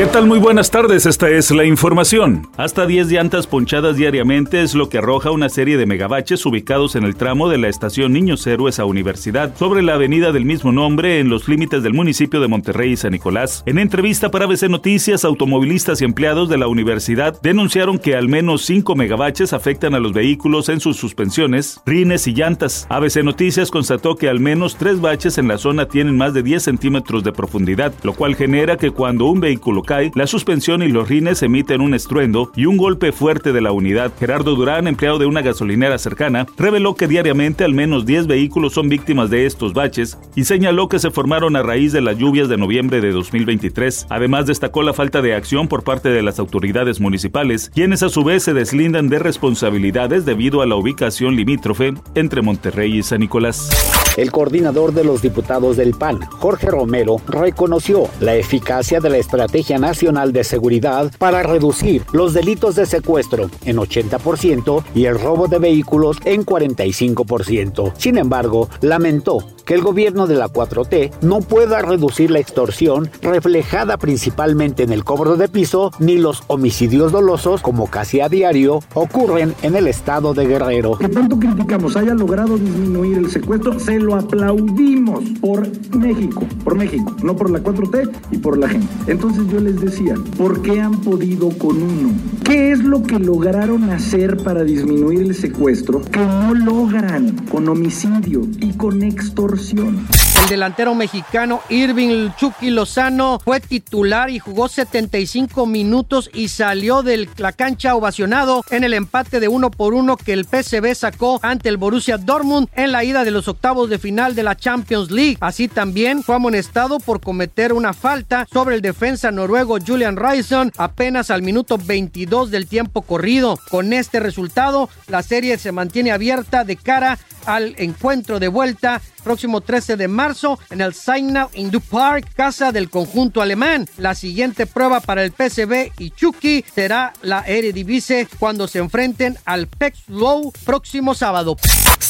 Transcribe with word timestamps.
¿Qué 0.00 0.06
tal? 0.06 0.26
Muy 0.26 0.38
buenas 0.38 0.70
tardes, 0.70 1.04
esta 1.04 1.28
es 1.28 1.50
la 1.50 1.66
información. 1.66 2.48
Hasta 2.56 2.86
10 2.86 3.08
llantas 3.12 3.46
ponchadas 3.46 3.96
diariamente 3.96 4.62
es 4.62 4.74
lo 4.74 4.88
que 4.88 4.96
arroja 4.96 5.30
una 5.30 5.50
serie 5.50 5.76
de 5.76 5.84
megabaches 5.84 6.46
ubicados 6.46 6.96
en 6.96 7.04
el 7.04 7.16
tramo 7.16 7.50
de 7.50 7.58
la 7.58 7.68
estación 7.68 8.14
Niños 8.14 8.46
Héroes 8.46 8.78
a 8.78 8.86
Universidad, 8.86 9.54
sobre 9.58 9.82
la 9.82 9.96
avenida 9.96 10.32
del 10.32 10.46
mismo 10.46 10.72
nombre 10.72 11.20
en 11.20 11.28
los 11.28 11.48
límites 11.48 11.82
del 11.82 11.92
municipio 11.92 12.40
de 12.40 12.48
Monterrey 12.48 12.92
y 12.92 12.96
San 12.96 13.12
Nicolás. 13.12 13.62
En 13.66 13.78
entrevista 13.78 14.30
para 14.30 14.46
ABC 14.46 14.70
Noticias, 14.70 15.26
automovilistas 15.26 16.00
y 16.00 16.06
empleados 16.06 16.48
de 16.48 16.56
la 16.56 16.66
universidad 16.66 17.38
denunciaron 17.42 17.98
que 17.98 18.16
al 18.16 18.26
menos 18.26 18.62
5 18.62 18.96
megabaches 18.96 19.52
afectan 19.52 19.94
a 19.94 20.00
los 20.00 20.14
vehículos 20.14 20.70
en 20.70 20.80
sus 20.80 20.96
suspensiones, 20.96 21.78
rines 21.84 22.26
y 22.26 22.32
llantas. 22.32 22.86
ABC 22.88 23.22
Noticias 23.22 23.70
constató 23.70 24.16
que 24.16 24.30
al 24.30 24.40
menos 24.40 24.76
3 24.76 25.02
baches 25.02 25.36
en 25.36 25.46
la 25.46 25.58
zona 25.58 25.88
tienen 25.88 26.16
más 26.16 26.32
de 26.32 26.42
10 26.42 26.62
centímetros 26.62 27.22
de 27.22 27.32
profundidad, 27.32 27.92
lo 28.02 28.14
cual 28.14 28.34
genera 28.34 28.78
que 28.78 28.92
cuando 28.92 29.26
un 29.26 29.40
vehículo 29.40 29.82
la 30.14 30.28
suspensión 30.28 30.82
y 30.82 30.88
los 30.88 31.08
rines 31.08 31.42
emiten 31.42 31.80
un 31.80 31.94
estruendo 31.94 32.52
y 32.54 32.66
un 32.66 32.76
golpe 32.76 33.10
fuerte 33.10 33.52
de 33.52 33.60
la 33.60 33.72
unidad. 33.72 34.12
Gerardo 34.20 34.54
Durán, 34.54 34.86
empleado 34.86 35.18
de 35.18 35.26
una 35.26 35.42
gasolinera 35.42 35.98
cercana, 35.98 36.46
reveló 36.56 36.94
que 36.94 37.08
diariamente 37.08 37.64
al 37.64 37.74
menos 37.74 38.06
10 38.06 38.28
vehículos 38.28 38.74
son 38.74 38.88
víctimas 38.88 39.30
de 39.30 39.46
estos 39.46 39.72
baches 39.72 40.16
y 40.36 40.44
señaló 40.44 40.88
que 40.88 41.00
se 41.00 41.10
formaron 41.10 41.56
a 41.56 41.64
raíz 41.64 41.92
de 41.92 42.02
las 42.02 42.18
lluvias 42.18 42.48
de 42.48 42.56
noviembre 42.56 43.00
de 43.00 43.10
2023. 43.10 44.06
Además, 44.10 44.46
destacó 44.46 44.84
la 44.84 44.94
falta 44.94 45.22
de 45.22 45.34
acción 45.34 45.66
por 45.66 45.82
parte 45.82 46.10
de 46.10 46.22
las 46.22 46.38
autoridades 46.38 47.00
municipales, 47.00 47.70
quienes 47.74 48.04
a 48.04 48.10
su 48.10 48.22
vez 48.22 48.44
se 48.44 48.54
deslindan 48.54 49.08
de 49.08 49.18
responsabilidades 49.18 50.24
debido 50.24 50.62
a 50.62 50.66
la 50.66 50.76
ubicación 50.76 51.34
limítrofe 51.34 51.94
entre 52.14 52.42
Monterrey 52.42 52.98
y 52.98 53.02
San 53.02 53.20
Nicolás. 53.20 53.70
El 54.16 54.30
coordinador 54.30 54.92
de 54.92 55.04
los 55.04 55.22
diputados 55.22 55.76
del 55.76 55.94
PAN, 55.94 56.20
Jorge 56.20 56.68
Romero, 56.68 57.16
reconoció 57.26 58.04
la 58.20 58.34
eficacia 58.34 59.00
de 59.00 59.10
la 59.10 59.18
Estrategia 59.18 59.69
Nacional 59.78 60.32
de 60.32 60.44
Seguridad 60.44 61.12
para 61.18 61.42
reducir 61.42 62.02
los 62.12 62.34
delitos 62.34 62.76
de 62.76 62.86
secuestro 62.86 63.50
en 63.64 63.76
80% 63.76 64.82
y 64.94 65.04
el 65.04 65.18
robo 65.18 65.48
de 65.48 65.58
vehículos 65.58 66.18
en 66.24 66.44
45%. 66.44 67.92
Sin 67.96 68.18
embargo, 68.18 68.68
lamentó 68.80 69.38
que 69.70 69.76
el 69.76 69.82
gobierno 69.82 70.26
de 70.26 70.34
la 70.34 70.48
4T 70.48 71.12
no 71.22 71.42
pueda 71.42 71.80
reducir 71.80 72.32
la 72.32 72.40
extorsión 72.40 73.08
reflejada 73.22 73.98
principalmente 73.98 74.82
en 74.82 74.90
el 74.90 75.04
cobro 75.04 75.36
de 75.36 75.48
piso 75.48 75.92
ni 76.00 76.18
los 76.18 76.42
homicidios 76.48 77.12
dolosos 77.12 77.62
como 77.62 77.86
casi 77.86 78.20
a 78.20 78.28
diario 78.28 78.80
ocurren 78.94 79.54
en 79.62 79.76
el 79.76 79.86
estado 79.86 80.34
de 80.34 80.48
Guerrero. 80.48 80.98
Que 80.98 81.08
tanto 81.08 81.38
criticamos 81.38 81.94
haya 81.94 82.14
logrado 82.14 82.58
disminuir 82.58 83.18
el 83.18 83.30
secuestro, 83.30 83.78
se 83.78 84.00
lo 84.00 84.16
aplaudimos 84.16 85.22
por 85.40 85.64
México, 85.96 86.42
por 86.64 86.74
México, 86.74 87.14
no 87.22 87.36
por 87.36 87.48
la 87.48 87.60
4T 87.60 88.10
y 88.32 88.38
por 88.38 88.58
la 88.58 88.70
gente. 88.70 88.88
Entonces 89.06 89.44
yo 89.52 89.60
les 89.60 89.80
decía, 89.80 90.16
¿por 90.36 90.62
qué 90.62 90.80
han 90.80 91.00
podido 91.00 91.48
con 91.50 91.80
uno? 91.80 92.10
¿Qué 92.42 92.72
es 92.72 92.80
lo 92.80 93.04
que 93.04 93.20
lograron 93.20 93.88
hacer 93.90 94.36
para 94.38 94.64
disminuir 94.64 95.20
el 95.20 95.36
secuestro 95.36 96.02
que 96.02 96.18
no 96.18 96.54
logran 96.54 97.36
con 97.52 97.68
homicidio 97.68 98.42
y 98.58 98.72
con 98.72 99.04
extorsión? 99.04 99.59
El 99.60 100.48
delantero 100.48 100.94
mexicano 100.94 101.60
Irving 101.68 102.30
Chucky 102.38 102.70
Lozano 102.70 103.38
fue 103.44 103.60
titular 103.60 104.30
y 104.30 104.38
jugó 104.38 104.68
75 104.68 105.66
minutos 105.66 106.30
y 106.32 106.48
salió 106.48 107.02
de 107.02 107.28
la 107.36 107.52
cancha 107.52 107.94
ovacionado 107.94 108.64
en 108.70 108.84
el 108.84 108.94
empate 108.94 109.38
de 109.38 109.48
uno 109.48 109.70
por 109.70 109.92
uno 109.92 110.16
que 110.16 110.32
el 110.32 110.46
PSV 110.46 110.94
sacó 110.94 111.40
ante 111.42 111.68
el 111.68 111.76
Borussia 111.76 112.16
Dortmund 112.16 112.68
en 112.74 112.90
la 112.90 113.04
ida 113.04 113.22
de 113.22 113.32
los 113.32 113.48
octavos 113.48 113.90
de 113.90 113.98
final 113.98 114.34
de 114.34 114.44
la 114.44 114.56
Champions 114.56 115.10
League. 115.10 115.36
Así 115.40 115.68
también 115.68 116.22
fue 116.22 116.36
amonestado 116.36 116.98
por 116.98 117.20
cometer 117.20 117.74
una 117.74 117.92
falta 117.92 118.46
sobre 118.50 118.76
el 118.76 118.80
defensa 118.80 119.30
noruego 119.30 119.76
Julian 119.86 120.16
Reisson 120.16 120.72
apenas 120.78 121.30
al 121.30 121.42
minuto 121.42 121.76
22 121.76 122.50
del 122.50 122.66
tiempo 122.66 123.02
corrido. 123.02 123.58
Con 123.68 123.92
este 123.92 124.20
resultado, 124.20 124.88
la 125.06 125.22
serie 125.22 125.58
se 125.58 125.70
mantiene 125.70 126.12
abierta 126.12 126.64
de 126.64 126.76
cara 126.76 127.18
al 127.46 127.74
encuentro 127.78 128.38
de 128.38 128.48
vuelta 128.48 129.00
próximo 129.40 129.62
13 129.62 129.96
de 129.96 130.06
marzo 130.06 130.58
en 130.68 130.82
el 130.82 130.92
Signal 130.92 131.48
Indu 131.54 131.80
Park, 131.80 132.30
casa 132.34 132.72
del 132.72 132.90
conjunto 132.90 133.40
alemán. 133.40 133.88
La 133.96 134.14
siguiente 134.14 134.66
prueba 134.66 135.00
para 135.00 135.24
el 135.24 135.32
PSV 135.32 135.92
y 135.96 136.10
Chucky 136.10 136.62
será 136.74 137.14
la 137.22 137.40
Eredivisie 137.46 138.28
cuando 138.38 138.68
se 138.68 138.80
enfrenten 138.80 139.38
al 139.46 139.66
PEX 139.66 140.00
Low 140.08 140.52
próximo 140.66 141.14
sábado. 141.14 141.56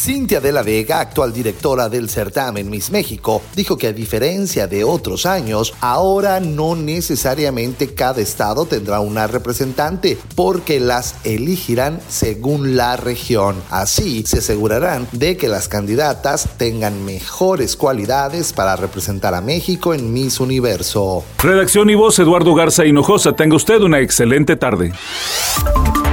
Cintia 0.01 0.41
de 0.41 0.51
la 0.51 0.63
Vega, 0.63 1.01
actual 1.01 1.31
directora 1.31 1.91
del 1.91 2.09
certamen 2.09 2.71
Miss 2.71 2.91
México, 2.91 3.43
dijo 3.55 3.77
que 3.77 3.89
a 3.89 3.93
diferencia 3.93 4.67
de 4.67 4.83
otros 4.83 5.27
años, 5.27 5.75
ahora 5.81 6.41
no 6.41 6.75
necesariamente 6.75 7.93
cada 7.93 8.23
estado 8.23 8.65
tendrá 8.65 9.01
una 9.01 9.27
representante, 9.27 10.17
porque 10.35 10.81
las 10.81 11.17
elegirán 11.25 12.01
según 12.09 12.77
la 12.77 12.97
región. 12.97 13.63
Así 13.69 14.25
se 14.27 14.39
asegurarán 14.39 15.07
de 15.13 15.37
que 15.37 15.49
las 15.49 15.69
candidatas 15.69 16.49
tengan 16.57 17.05
mejores 17.21 17.77
cualidades 17.77 18.53
para 18.53 18.77
representar 18.77 19.35
a 19.35 19.43
México 19.43 19.93
en 19.93 20.13
Miss 20.13 20.41
Universo. 20.41 21.23
Redacción 21.39 21.91
y 21.91 21.95
voz 21.95 22.19
Eduardo 22.19 22.55
Garza 22.55 22.87
Hinojosa. 22.87 23.35
Tenga 23.35 23.57
usted 23.57 23.83
una 23.83 24.01
excelente 24.01 24.57
tarde. 24.57 24.93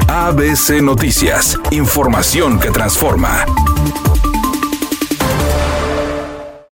ABC 0.09 0.81
Noticias. 0.81 1.57
Información 1.72 2.59
que 2.59 2.72
transforma. 2.72 3.45